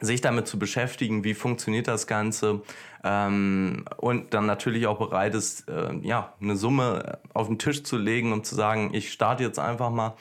[0.00, 2.62] sich damit zu beschäftigen, wie funktioniert das Ganze
[3.04, 7.96] ähm, und dann natürlich auch bereit ist, äh, ja, eine Summe auf den Tisch zu
[7.96, 10.14] legen und zu sagen, ich starte jetzt einfach mal,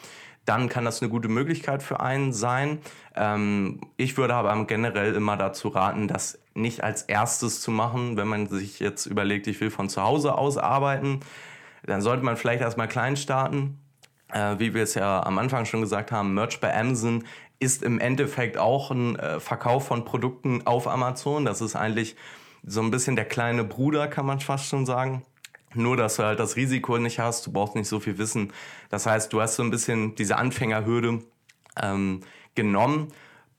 [0.45, 2.79] dann kann das eine gute Möglichkeit für einen sein.
[3.15, 8.27] Ähm, ich würde aber generell immer dazu raten, das nicht als erstes zu machen, wenn
[8.27, 11.21] man sich jetzt überlegt, ich will von zu Hause aus arbeiten,
[11.85, 13.79] dann sollte man vielleicht erstmal klein starten
[14.33, 17.23] äh, wie wir es ja am Anfang schon gesagt haben, Merch bei Amazon
[17.59, 21.45] ist im Endeffekt auch ein äh, Verkauf von Produkten auf Amazon.
[21.45, 22.15] Das ist eigentlich
[22.65, 25.23] so ein bisschen der kleine Bruder, kann man fast schon sagen.
[25.73, 28.53] Nur, dass du halt das Risiko nicht hast, du brauchst nicht so viel Wissen.
[28.89, 31.19] Das heißt, du hast so ein bisschen diese Anfängerhürde
[31.81, 32.21] ähm,
[32.55, 33.11] genommen.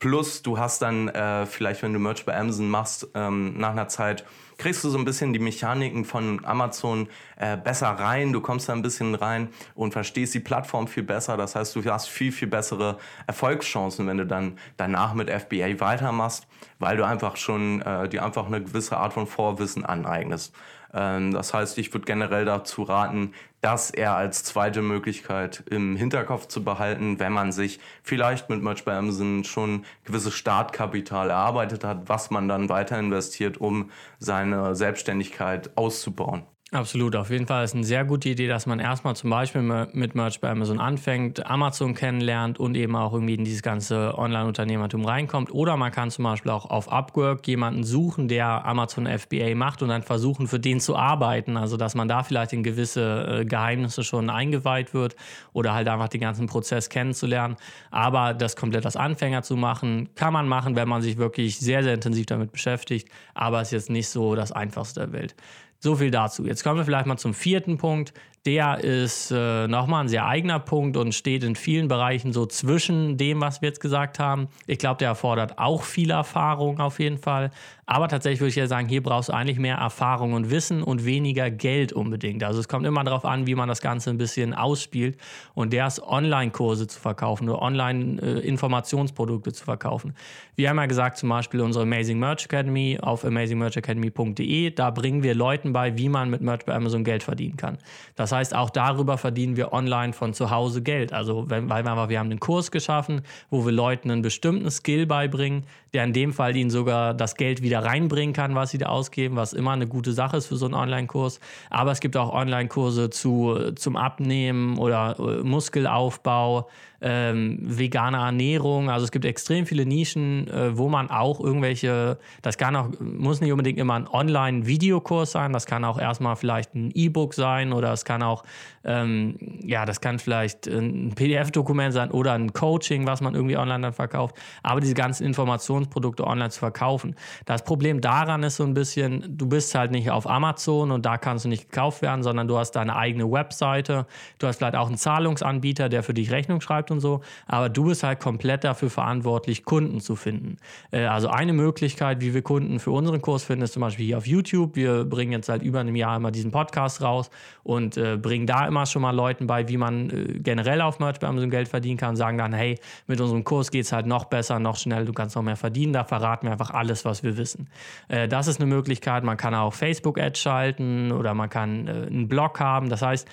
[0.05, 3.89] Plus, du hast dann äh, vielleicht, wenn du Merch bei Amazon machst, ähm, nach einer
[3.89, 4.27] Zeit
[4.59, 8.31] kriegst du so ein bisschen die Mechaniken von Amazon äh, besser rein.
[8.31, 11.39] Du kommst da ein bisschen rein und verstehst die Plattform viel besser.
[11.39, 16.47] Das heißt, du hast viel, viel bessere Erfolgschancen, wenn du dann danach mit FBA weitermachst,
[16.79, 20.55] weil du einfach schon äh, dir einfach eine gewisse Art von Vorwissen aneignest.
[20.93, 23.33] Ähm, das heißt, ich würde generell dazu raten,
[23.65, 28.85] das eher als zweite Möglichkeit im Hinterkopf zu behalten, wenn man sich vielleicht mit Merch
[28.85, 35.77] bei Amazon schon gewisses Startkapital erarbeitet hat, was man dann weiter investiert, um seine Selbstständigkeit
[35.79, 36.45] auszubauen.
[36.75, 40.17] Absolut, auf jeden Fall ist eine sehr gute Idee, dass man erstmal zum Beispiel mit
[40.17, 45.55] Merch bei Amazon anfängt, Amazon kennenlernt und eben auch irgendwie in dieses ganze Online-Unternehmertum reinkommt.
[45.55, 49.91] Oder man kann zum Beispiel auch auf Upwork jemanden suchen, der Amazon FBA macht und
[49.91, 51.57] dann versuchen, für den zu arbeiten.
[51.57, 55.15] Also, dass man da vielleicht in gewisse äh, Geheimnisse schon eingeweiht wird
[55.53, 57.55] oder halt einfach den ganzen Prozess kennenzulernen.
[57.93, 61.85] Aber das komplett als Anfänger zu machen, kann man machen, wenn man sich wirklich sehr,
[61.85, 63.09] sehr intensiv damit beschäftigt.
[63.33, 65.37] Aber es ist jetzt nicht so das Einfachste der Welt.
[65.85, 66.47] So viel dazu.
[66.47, 68.15] Jetzt kommen wir vielleicht mal zum vierten Punkt.
[68.47, 73.19] Der ist äh, nochmal ein sehr eigener Punkt und steht in vielen Bereichen so zwischen
[73.19, 74.49] dem, was wir jetzt gesagt haben.
[74.67, 77.51] Ich glaube, der erfordert auch viel Erfahrung auf jeden Fall.
[77.87, 81.05] Aber tatsächlich würde ich ja sagen, hier brauchst du eigentlich mehr Erfahrung und Wissen und
[81.05, 82.43] weniger Geld unbedingt.
[82.43, 85.19] Also es kommt immer darauf an, wie man das Ganze ein bisschen ausspielt.
[85.55, 90.15] Und der ist Online-Kurse zu verkaufen oder Online-Informationsprodukte zu verkaufen.
[90.57, 94.71] Wir haben ja gesagt, zum Beispiel unsere Amazing Merch Academy auf amazingmerchacademy.de.
[94.71, 97.79] Da bringen wir Leuten bei, wie man mit Merch bei Amazon Geld verdienen kann.
[98.15, 101.13] Das heißt, auch darüber verdienen wir online von zu Hause Geld.
[101.13, 106.05] Also weil wir haben einen Kurs geschaffen, wo wir Leuten einen bestimmten Skill beibringen, der
[106.05, 109.53] in dem Fall ihnen sogar das Geld wieder reinbringen kann, was sie da ausgeben, was
[109.53, 111.41] immer eine gute Sache ist für so einen Online-Kurs.
[111.71, 116.69] Aber es gibt auch Online-Kurse zu, zum Abnehmen oder äh, Muskelaufbau,
[117.05, 118.89] ähm, vegane Ernährung.
[118.89, 123.43] Also es gibt extrem viele Nischen, äh, wo man auch irgendwelche, das kann auch, muss
[123.43, 127.93] nicht unbedingt immer ein Online-Videokurs sein, das kann auch erstmal vielleicht ein E-Book sein oder
[127.93, 128.43] es kann auch,
[128.85, 133.83] ähm, ja, das kann vielleicht ein PDF-Dokument sein oder ein Coaching, was man irgendwie online
[133.83, 134.37] dann verkauft.
[134.63, 137.17] Aber diese ganzen Informationsprodukte online zu verkaufen.
[137.45, 141.19] Das Problem daran ist so ein bisschen, du bist halt nicht auf Amazon und da
[141.19, 144.07] kannst du nicht gekauft werden, sondern du hast deine eigene Webseite.
[144.39, 147.85] Du hast vielleicht auch einen Zahlungsanbieter, der für dich Rechnung schreibt und so, aber du
[147.85, 150.57] bist halt komplett dafür verantwortlich, Kunden zu finden.
[150.91, 154.19] Äh, also eine Möglichkeit, wie wir Kunden für unseren Kurs finden, ist zum Beispiel hier
[154.19, 154.77] auf YouTube.
[154.77, 157.31] Wir bringen jetzt seit über einem Jahr immer diesen Podcast raus
[157.63, 161.19] und äh, bringen da immer schon mal Leuten bei, wie man äh, generell auf Merch
[161.21, 164.27] bei Amazon Geld verdienen kann, sagen dann, hey, mit unserem Kurs geht es halt noch
[164.27, 165.93] besser, noch schneller, du kannst noch mehr verdienen.
[165.93, 167.69] Da verraten wir einfach alles, was wir wissen.
[168.09, 169.25] Äh, das ist eine Möglichkeit.
[169.25, 172.89] Man kann auch Facebook-Ads schalten oder man kann äh, einen Blog haben.
[172.89, 173.29] Das heißt,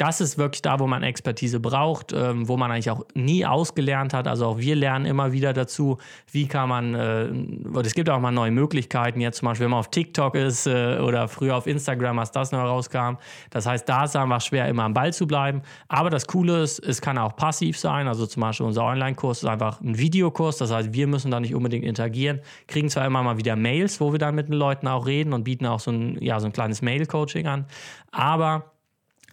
[0.00, 4.14] das ist wirklich da, wo man Expertise braucht, ähm, wo man eigentlich auch nie ausgelernt
[4.14, 4.26] hat.
[4.26, 5.98] Also auch wir lernen immer wieder dazu,
[6.32, 9.80] wie kann man, äh, es gibt auch mal neue Möglichkeiten, jetzt zum Beispiel, wenn man
[9.80, 13.18] auf TikTok ist äh, oder früher auf Instagram, als das noch rauskam.
[13.50, 15.60] Das heißt, da ist es einfach schwer, immer am Ball zu bleiben.
[15.88, 18.08] Aber das Coole ist, es kann auch passiv sein.
[18.08, 20.56] Also zum Beispiel unser Online-Kurs ist einfach ein Videokurs.
[20.56, 24.12] Das heißt, wir müssen da nicht unbedingt interagieren, kriegen zwar immer mal wieder Mails, wo
[24.12, 26.52] wir dann mit den Leuten auch reden und bieten auch so ein, ja, so ein
[26.52, 27.66] kleines Mail-Coaching an.
[28.12, 28.72] Aber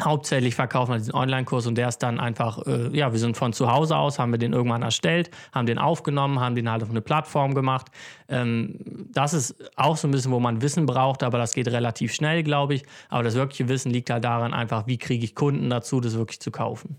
[0.01, 3.53] Hauptsächlich verkaufen wir diesen Online-Kurs und der ist dann einfach, äh, ja, wir sind von
[3.53, 6.89] zu Hause aus, haben wir den irgendwann erstellt, haben den aufgenommen, haben den halt auf
[6.89, 7.87] eine Plattform gemacht.
[8.29, 8.75] Ähm,
[9.11, 12.43] das ist auch so ein bisschen, wo man Wissen braucht, aber das geht relativ schnell,
[12.43, 12.83] glaube ich.
[13.09, 16.39] Aber das wirkliche Wissen liegt halt daran, einfach, wie kriege ich Kunden dazu, das wirklich
[16.39, 16.97] zu kaufen.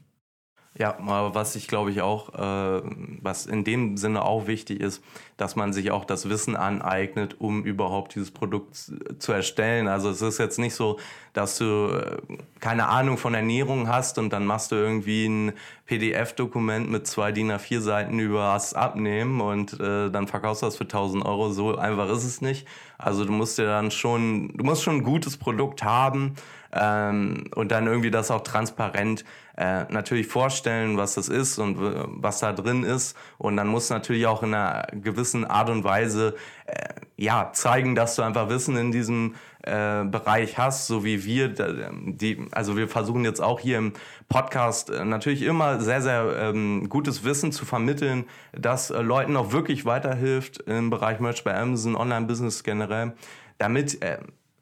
[0.78, 2.82] Ja, aber was ich glaube ich auch, äh,
[3.20, 5.02] was in dem Sinne auch wichtig ist,
[5.36, 8.76] dass man sich auch das Wissen aneignet, um überhaupt dieses Produkt
[9.18, 9.88] zu erstellen.
[9.88, 11.00] Also es ist jetzt nicht so,
[11.32, 12.18] dass du äh,
[12.60, 15.52] keine Ahnung von Ernährung hast und dann machst du irgendwie ein
[15.86, 20.76] PDF-Dokument mit zwei DIN A4 Seiten über das Abnehmen und äh, dann verkaufst du das
[20.76, 21.50] für 1000 Euro.
[21.50, 22.68] So einfach ist es nicht.
[22.98, 26.36] Also du musst dir dann schon, du musst schon ein gutes Produkt haben
[26.72, 29.24] ähm, und dann irgendwie das auch transparent
[29.57, 33.16] äh, natürlich vorstellen, was das ist und was da drin ist.
[33.38, 36.74] Und dann muss natürlich auch in einer gewissen Art und Weise äh,
[37.16, 41.48] ja zeigen, dass du einfach Wissen in diesem äh, Bereich hast, so wie wir.
[41.48, 43.94] Die, also wir versuchen jetzt auch hier im
[44.28, 49.50] Podcast äh, natürlich immer sehr, sehr ähm, gutes Wissen zu vermitteln, das äh, Leuten auch
[49.52, 53.14] wirklich weiterhilft im Bereich Merch bei Amazon, Online-Business generell,
[53.59, 54.18] damit äh,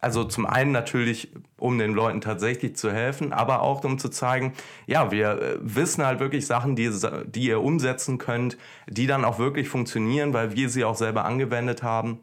[0.06, 4.52] also zum einen natürlich, um den Leuten tatsächlich zu helfen, aber auch um zu zeigen,
[4.86, 6.92] ja, wir äh, wissen halt wirklich Sachen, die,
[7.26, 8.56] die ihr umsetzen könnt,
[8.88, 12.20] die dann auch wirklich funktionieren, weil wir sie auch selber angewendet haben.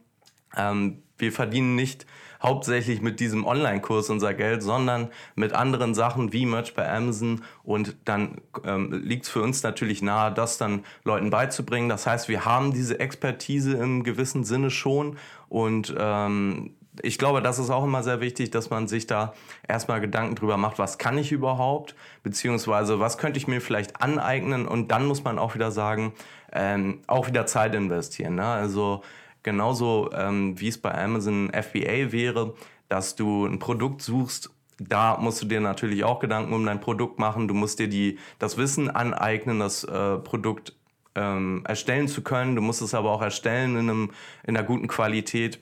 [0.55, 2.05] Ähm, wir verdienen nicht
[2.41, 7.41] hauptsächlich mit diesem Online-Kurs unser Geld, sondern mit anderen Sachen wie Merch bei Amazon.
[7.63, 11.89] Und dann ähm, liegt es für uns natürlich nahe, das dann Leuten beizubringen.
[11.89, 15.17] Das heißt, wir haben diese Expertise im gewissen Sinne schon
[15.49, 19.33] und ähm, ich glaube, das ist auch immer sehr wichtig, dass man sich da
[19.67, 24.67] erstmal Gedanken drüber macht, was kann ich überhaupt, beziehungsweise was könnte ich mir vielleicht aneignen
[24.67, 26.13] und dann muss man auch wieder sagen,
[26.51, 28.35] ähm, auch wieder Zeit investieren.
[28.35, 28.45] Ne?
[28.45, 29.01] Also
[29.41, 32.53] genauso ähm, wie es bei Amazon FBA wäre,
[32.89, 37.19] dass du ein Produkt suchst, da musst du dir natürlich auch Gedanken um dein Produkt
[37.19, 37.47] machen.
[37.47, 40.75] Du musst dir die, das Wissen aneignen, das äh, Produkt
[41.15, 42.55] ähm, erstellen zu können.
[42.55, 44.11] Du musst es aber auch erstellen in, einem,
[44.45, 45.59] in einer guten Qualität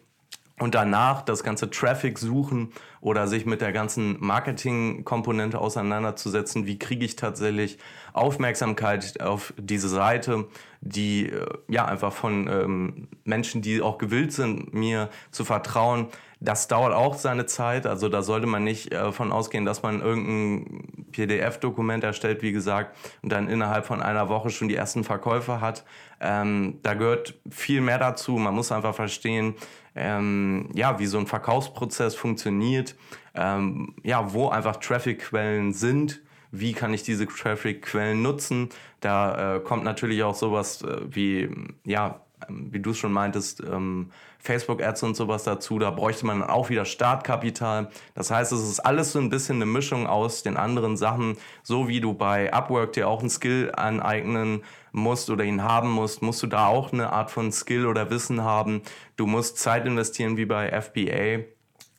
[0.62, 2.72] und danach das ganze Traffic suchen
[3.02, 6.68] oder sich mit der ganzen Marketing-Komponente auseinanderzusetzen.
[6.68, 7.80] Wie kriege ich tatsächlich
[8.14, 10.46] Aufmerksamkeit auf diese Seite,
[10.82, 16.10] die äh, ja einfach von ähm, Menschen, die auch gewillt sind, mir zu vertrauen,
[16.42, 17.86] das dauert auch seine Zeit.
[17.86, 22.96] Also da sollte man nicht äh, von ausgehen, dass man irgendein PDF-Dokument erstellt, wie gesagt,
[23.22, 25.84] und dann innerhalb von einer Woche schon die ersten Verkäufe hat.
[26.22, 28.34] Ähm, da gehört viel mehr dazu.
[28.34, 29.56] Man muss einfach verstehen,
[29.96, 32.96] ähm, ja, wie so ein Verkaufsprozess funktioniert,
[33.34, 36.22] ähm, ja, wo einfach Traffic-Quellen sind.
[36.52, 38.70] Wie kann ich diese Traffic-Quellen nutzen?
[39.00, 41.50] Da äh, kommt natürlich auch sowas äh, wie,
[41.86, 45.80] ja, ähm, wie du es schon meintest, ähm, Facebook-Ads und sowas dazu.
[45.80, 47.90] Da bräuchte man auch wieder Startkapital.
[48.16, 51.38] Das heißt, es ist alles so ein bisschen eine Mischung aus den anderen Sachen.
[51.64, 56.22] So wie du bei Upwork dir auch einen Skill aneignen musst oder ihn haben musst,
[56.22, 58.82] musst du da auch eine Art von Skill oder Wissen haben.
[59.16, 61.46] Du musst Zeit investieren wie bei FBA.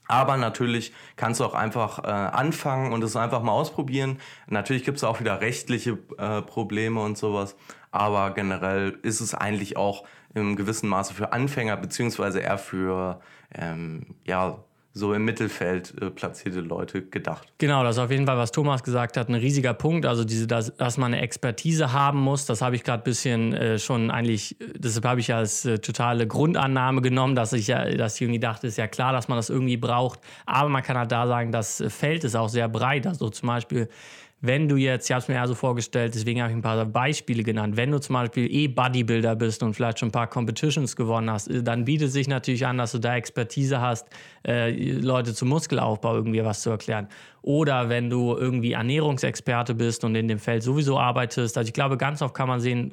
[0.09, 4.19] Aber natürlich kannst du auch einfach äh, anfangen und es einfach mal ausprobieren.
[4.47, 7.57] Natürlich gibt es auch wieder rechtliche äh, Probleme und sowas.
[7.93, 13.21] aber generell ist es eigentlich auch im gewissen Maße für Anfänger beziehungsweise eher für
[13.55, 14.59] ähm, ja,
[14.95, 17.49] so im Mittelfeld äh, platzierte Leute gedacht.
[17.59, 20.05] Genau, das ist auf jeden Fall, was Thomas gesagt hat, ein riesiger Punkt.
[20.05, 23.55] Also diese, dass, dass man eine Expertise haben muss, das habe ich gerade ein bisschen
[23.55, 28.17] äh, schon eigentlich, deshalb habe ich als äh, totale Grundannahme genommen, dass ich ja, dass
[28.17, 30.21] ich irgendwie dachte, ist ja klar, dass man das irgendwie braucht.
[30.45, 33.07] Aber man kann halt da sagen, das Feld ist auch sehr breit.
[33.07, 33.89] Also zum Beispiel
[34.43, 36.85] wenn du jetzt, ich habe es mir ja so vorgestellt, deswegen habe ich ein paar
[36.85, 40.97] Beispiele genannt, wenn du zum Beispiel eh Bodybuilder bist und vielleicht schon ein paar Competitions
[40.97, 44.09] gewonnen hast, äh, dann bietet sich natürlich an, dass du da Expertise hast,
[44.47, 47.07] äh, Leute zum Muskelaufbau irgendwie was zu erklären.
[47.43, 51.59] Oder wenn du irgendwie Ernährungsexperte bist und in dem Feld sowieso arbeitest.
[51.59, 52.91] Also ich glaube, ganz oft kann man sehen,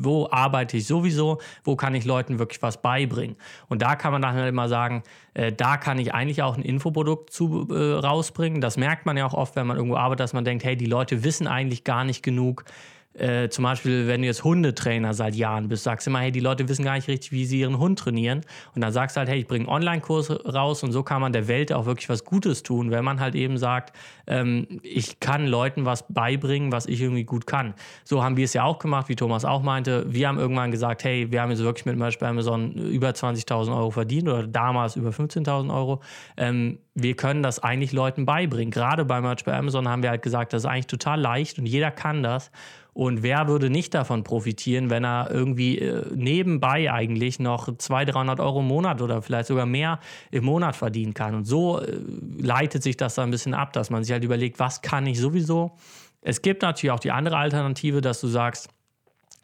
[0.00, 3.36] wo arbeite ich sowieso, wo kann ich Leuten wirklich was beibringen.
[3.68, 5.02] Und da kann man dann halt immer sagen,
[5.34, 8.62] äh, da kann ich eigentlich auch ein Infoprodukt zu äh, rausbringen.
[8.62, 10.86] Das merkt man ja auch oft, wenn man irgendwo arbeitet, dass man denkt, hey, die
[10.86, 12.64] Leute wissen eigentlich gar nicht genug
[13.14, 16.40] äh, zum Beispiel, wenn du jetzt Hundetrainer seit Jahren bist, sagst du immer, hey, die
[16.40, 18.42] Leute wissen gar nicht richtig, wie sie ihren Hund trainieren.
[18.74, 21.48] Und dann sagst du halt, hey, ich bringe Online-Kurs raus und so kann man der
[21.48, 23.96] Welt auch wirklich was Gutes tun, wenn man halt eben sagt,
[24.28, 27.74] ähm, ich kann Leuten was beibringen, was ich irgendwie gut kann.
[28.04, 30.04] So haben wir es ja auch gemacht, wie Thomas auch meinte.
[30.08, 33.76] Wir haben irgendwann gesagt, hey, wir haben jetzt wirklich mit Merch bei Amazon über 20.000
[33.76, 36.00] Euro verdient oder damals über 15.000 Euro.
[36.36, 38.70] Ähm, wir können das eigentlich Leuten beibringen.
[38.70, 41.66] Gerade bei Merch bei Amazon haben wir halt gesagt, das ist eigentlich total leicht und
[41.66, 42.50] jeder kann das.
[42.92, 48.40] Und wer würde nicht davon profitieren, wenn er irgendwie äh, nebenbei eigentlich noch 200, 300
[48.40, 50.00] Euro im Monat oder vielleicht sogar mehr
[50.30, 51.34] im Monat verdienen kann?
[51.34, 51.98] Und so äh,
[52.38, 55.20] leitet sich das da ein bisschen ab, dass man sich halt überlegt, was kann ich
[55.20, 55.76] sowieso?
[56.22, 58.68] Es gibt natürlich auch die andere Alternative, dass du sagst,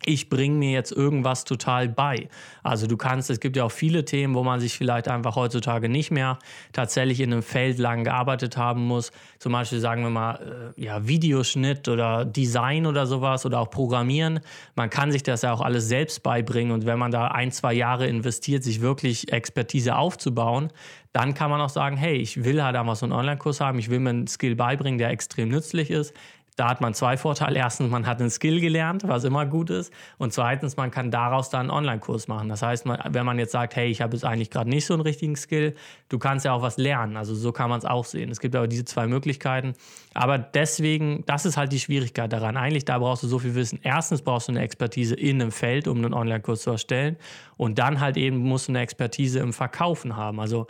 [0.07, 2.29] ich bringe mir jetzt irgendwas total bei.
[2.63, 5.89] Also du kannst, es gibt ja auch viele Themen, wo man sich vielleicht einfach heutzutage
[5.89, 6.39] nicht mehr
[6.73, 9.11] tatsächlich in einem Feld lang gearbeitet haben muss.
[9.39, 14.41] Zum Beispiel sagen wir mal, äh, ja, Videoschnitt oder Design oder sowas oder auch Programmieren.
[14.77, 17.75] Man kann sich das ja auch alles selbst beibringen und wenn man da ein, zwei
[17.75, 20.71] Jahre investiert, sich wirklich Expertise aufzubauen,
[21.13, 23.89] dann kann man auch sagen, hey, ich will halt einmal so einen Online-Kurs haben, ich
[23.91, 26.15] will mir einen Skill beibringen, der extrem nützlich ist.
[26.57, 27.59] Da hat man zwei Vorteile.
[27.59, 29.93] Erstens, man hat einen Skill gelernt, was immer gut ist.
[30.17, 32.49] Und zweitens, man kann daraus dann einen Online-Kurs machen.
[32.49, 35.03] Das heißt, wenn man jetzt sagt, hey, ich habe jetzt eigentlich gerade nicht so einen
[35.03, 35.75] richtigen Skill,
[36.09, 37.19] du kannst ja auch was lernen.
[37.19, 38.31] Also so kann man es auch sehen.
[38.31, 39.75] Es gibt aber diese zwei Möglichkeiten.
[40.15, 42.57] Aber deswegen, das ist halt die Schwierigkeit daran.
[42.57, 43.79] Eigentlich, da brauchst du so viel Wissen.
[43.83, 47.17] Erstens brauchst du eine Expertise in einem Feld, um einen Online-Kurs zu erstellen.
[47.59, 50.41] Und dann halt eben musst du eine Expertise im Verkaufen haben.
[50.41, 50.67] Also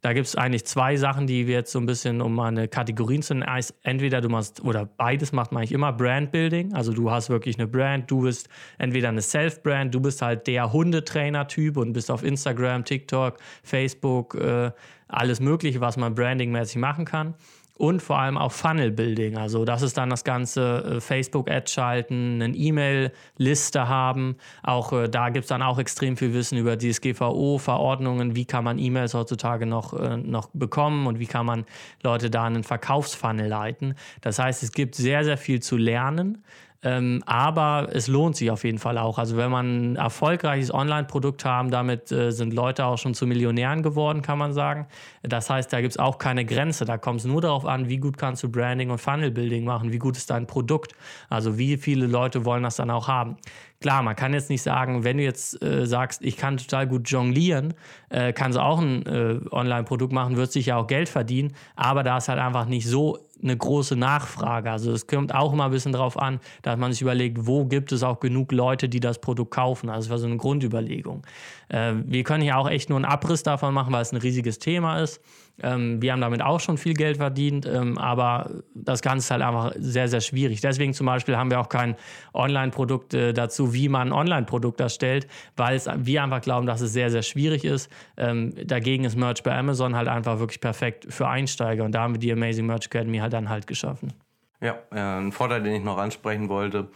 [0.00, 2.68] da gibt es eigentlich zwei Sachen, die wir jetzt so ein bisschen, um mal eine
[2.68, 3.64] Kategorien zu nennen.
[3.82, 6.74] Entweder du machst, oder beides macht man eigentlich immer Brandbuilding.
[6.74, 10.72] Also du hast wirklich eine Brand, du bist entweder eine Self-Brand, du bist halt der
[10.72, 14.70] Hundetrainer-Typ und bist auf Instagram, TikTok, Facebook, äh,
[15.08, 17.34] alles Mögliche, was man brandingmäßig machen kann
[17.78, 19.38] und vor allem auch Funnel Building.
[19.38, 24.36] Also das ist dann das ganze äh, Facebook-Ad schalten, eine E-Mail-Liste haben.
[24.62, 28.34] Auch äh, da gibt es dann auch extrem viel Wissen über DSGVO-Verordnungen.
[28.34, 31.64] Wie kann man E-Mails heutzutage noch, äh, noch bekommen und wie kann man
[32.02, 33.94] Leute da einen Verkaufsfunnel leiten.
[34.20, 36.44] Das heißt, es gibt sehr, sehr viel zu lernen.
[36.82, 39.18] Ähm, aber es lohnt sich auf jeden Fall auch.
[39.18, 43.82] Also wenn man ein erfolgreiches Online-Produkt haben, damit äh, sind Leute auch schon zu Millionären
[43.82, 44.86] geworden, kann man sagen.
[45.22, 46.84] Das heißt, da gibt es auch keine Grenze.
[46.84, 49.98] Da kommt es nur darauf an, wie gut kannst du Branding und Funnel-Building machen, wie
[49.98, 50.92] gut ist dein Produkt.
[51.28, 53.38] Also wie viele Leute wollen das dann auch haben.
[53.80, 57.08] Klar, man kann jetzt nicht sagen, wenn du jetzt äh, sagst, ich kann total gut
[57.08, 57.74] jonglieren,
[58.08, 62.16] äh, kannst du auch ein äh, Online-Produkt machen, wirst sicher auch Geld verdienen, aber da
[62.18, 64.70] ist halt einfach nicht so eine große Nachfrage.
[64.70, 67.92] Also es kommt auch immer ein bisschen darauf an, dass man sich überlegt, wo gibt
[67.92, 69.88] es auch genug Leute, die das Produkt kaufen.
[69.88, 71.26] Also das war so eine Grundüberlegung.
[71.68, 74.58] Äh, wir können hier auch echt nur einen Abriss davon machen, weil es ein riesiges
[74.58, 75.20] Thema ist.
[75.62, 79.42] Ähm, wir haben damit auch schon viel Geld verdient, ähm, aber das Ganze ist halt
[79.42, 80.60] einfach sehr, sehr schwierig.
[80.60, 81.96] Deswegen zum Beispiel haben wir auch kein
[82.32, 87.10] Online-Produkt äh, dazu, wie man ein Online-Produkt erstellt, weil wir einfach glauben, dass es sehr,
[87.10, 87.90] sehr schwierig ist.
[88.16, 92.14] Ähm, dagegen ist Merch bei Amazon halt einfach wirklich perfekt für Einsteiger und da haben
[92.14, 94.12] wir die Amazing Merch Academy halt dann halt geschaffen.
[94.60, 96.88] Ja, äh, ein Vorteil, den ich noch ansprechen wollte,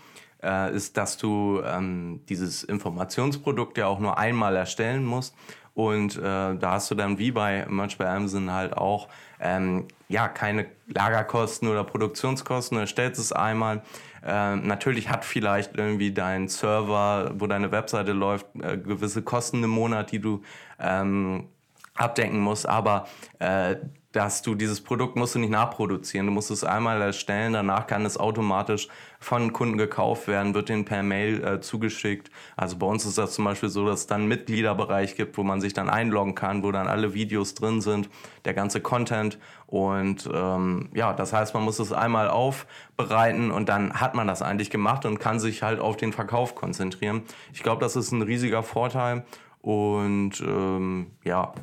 [0.43, 5.35] äh, ist, dass du ähm, dieses Informationsprodukt ja auch nur einmal erstellen musst
[5.75, 9.09] und äh, da hast du dann wie bei Merch bei Amazon halt auch
[9.41, 12.79] ähm, ja keine Lagerkosten oder Produktionskosten.
[12.79, 13.83] Du stellst es einmal.
[14.25, 19.71] Äh, natürlich hat vielleicht irgendwie dein Server, wo deine Webseite läuft, äh, gewisse Kosten im
[19.71, 20.43] Monat, die du
[20.79, 21.49] ähm,
[21.95, 22.69] abdenken musst.
[22.69, 23.09] Aber
[23.39, 23.77] äh,
[24.13, 26.27] dass du dieses Produkt musst du nicht nachproduzieren.
[26.27, 30.85] Du musst es einmal erstellen, danach kann es automatisch von Kunden gekauft werden, wird denen
[30.85, 32.31] per Mail äh, zugeschickt.
[32.57, 35.43] Also bei uns ist das zum Beispiel so, dass es dann einen Mitgliederbereich gibt, wo
[35.43, 38.11] man sich dann einloggen kann, wo dann alle Videos drin sind,
[38.45, 39.39] der ganze Content.
[39.67, 44.43] Und ähm, ja, das heißt, man muss es einmal aufbereiten und dann hat man das
[44.43, 47.23] eigentlich gemacht und kann sich halt auf den Verkauf konzentrieren.
[47.55, 49.25] Ich glaube, das ist ein riesiger Vorteil.
[49.63, 51.55] Und ähm, ja,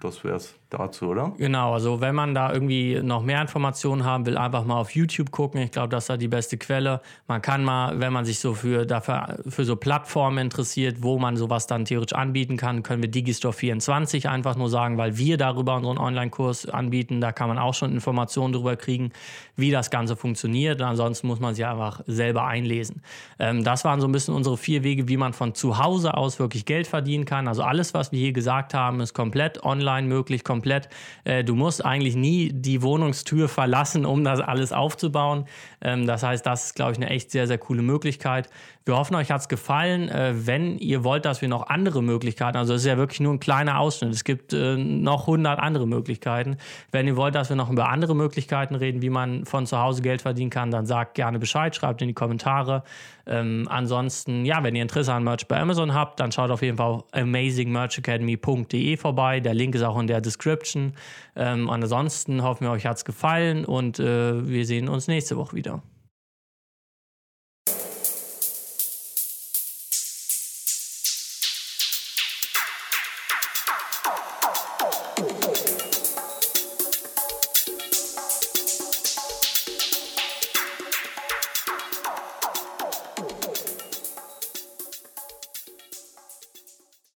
[0.00, 1.32] das wäre es dazu, oder?
[1.38, 5.30] Genau, also wenn man da irgendwie noch mehr Informationen haben will, einfach mal auf YouTube
[5.30, 5.60] gucken.
[5.60, 7.00] Ich glaube, das ist da die beste Quelle.
[7.28, 11.36] Man kann mal, wenn man sich so für, dafür, für so Plattformen interessiert, wo man
[11.36, 15.76] sowas dann theoretisch anbieten kann, können wir Digistore 24 einfach nur sagen, weil wir darüber
[15.76, 17.20] unseren Online-Kurs anbieten.
[17.20, 19.12] Da kann man auch schon Informationen darüber kriegen,
[19.56, 20.80] wie das Ganze funktioniert.
[20.80, 23.02] Und ansonsten muss man sich einfach selber einlesen.
[23.38, 26.38] Ähm, das waren so ein bisschen unsere vier Wege, wie man von zu Hause aus
[26.38, 27.48] wirklich Geld verdienen kann.
[27.48, 30.88] Also alles, was wir hier gesagt haben, ist komplett online möglich, komplett komplett.
[31.24, 35.46] Äh, du musst eigentlich nie die Wohnungstür verlassen, um das alles aufzubauen.
[35.80, 38.48] Ähm, das heißt, das ist, glaube ich, eine echt sehr, sehr coole Möglichkeit.
[38.86, 40.08] Wir hoffen, euch hat es gefallen.
[40.08, 43.34] Äh, wenn ihr wollt, dass wir noch andere Möglichkeiten, also es ist ja wirklich nur
[43.34, 46.56] ein kleiner Ausschnitt, es gibt äh, noch 100 andere Möglichkeiten.
[46.92, 50.02] Wenn ihr wollt, dass wir noch über andere Möglichkeiten reden, wie man von zu Hause
[50.02, 52.84] Geld verdienen kann, dann sagt gerne Bescheid, schreibt in die Kommentare.
[53.26, 56.76] Ähm, ansonsten, ja, wenn ihr Interesse an Merch bei Amazon habt, dann schaut auf jeden
[56.76, 59.40] Fall auf amazingmerchacademy.de vorbei.
[59.40, 60.92] Der Link ist auch in der Description.
[61.34, 65.56] Ähm, ansonsten hoffen wir, euch hat es gefallen und äh, wir sehen uns nächste Woche
[65.56, 65.82] wieder.